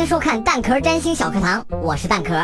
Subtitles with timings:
[0.00, 2.42] 迎收看蛋壳占星小课堂，我是蛋壳。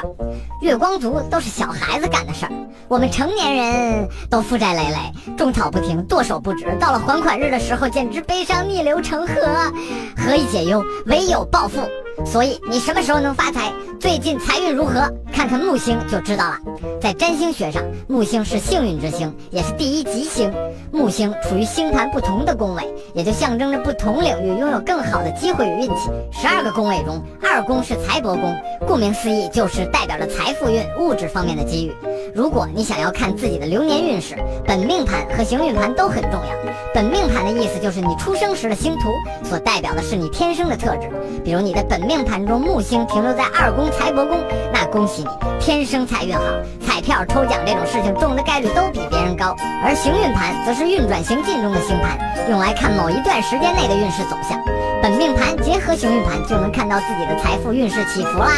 [0.61, 2.53] 月光族都是小孩子干的事儿，
[2.87, 6.77] 我们成年人都负债累累，种草不停，剁手不止。
[6.79, 9.73] 到了还款日的时候，简直悲伤逆流成河。
[10.19, 10.85] 何以解忧？
[11.07, 11.81] 唯有暴富。
[12.25, 13.73] 所以你什么时候能发财？
[14.01, 15.13] 最近财运如何？
[15.33, 16.59] 看看木星就知道了。
[17.01, 20.53] 在占星学上，木星是幸运之星，也是第一吉星。
[20.91, 22.83] 木星处于星盘不同的宫位，
[23.15, 26.11] 也就象征着不同领域拥有更好的机会与运气。
[26.33, 31.93] 十二个宫位中，二宫是财帛宫，顾名思义就是代表着财富运、物质方面的机遇。
[32.35, 36.47] 如果你想要看自己的流年运势，本命盘和行运盘都很重要。
[36.95, 39.11] 本命盘的意思就是你出生时的星图，
[39.45, 41.11] 所代表的是你天生的特质。
[41.45, 44.39] 比如你的本命盘中木星停留在二宫财帛宫，
[44.73, 45.29] 那恭喜你，
[45.61, 46.43] 天生财运好，
[46.87, 49.55] 彩票抽奖这种事情中的概率都比别人高。
[49.85, 52.19] 而行运盘则是运转行进中的星盘，
[52.51, 54.59] 用来看某一段时间内的运势走向。
[55.03, 58.51] 本命盘结合行运盘，就能看到自己的财富运势起伏啦。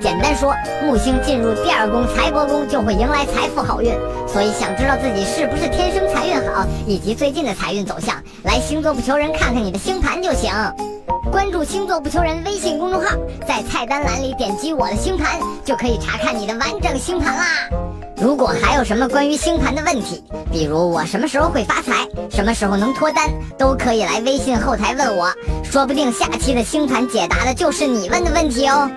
[0.00, 3.92] 简单说，木星进入第二宫财帛宫，就会迎来财富好运。
[4.26, 10.52] 所以，想知道自己是不是天生财运好，以及最近的财运走向，来星座不求人看看你的星盘就行。
[11.30, 13.16] 关注星座不求人微信公众号，
[13.46, 17.44] 在菜单栏里点击我的星盘，就可以查看你的完整星盘啦。
[18.16, 25.30] 如果还有什么关于星盘的问题，比如我什么时候会发财，什么时候能脱单，都可以来微信后台问我，
[25.64, 28.90] 说不定下期的星盘解答的就是你问的问题哦。